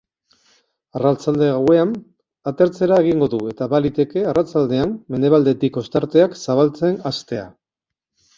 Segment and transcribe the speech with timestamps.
[0.99, 1.91] Arratsalde-gauean,
[2.51, 7.47] atertzera egingo du, eta baliteke arratsaldean mendebaldetik ostarteak zabaltzen hastea.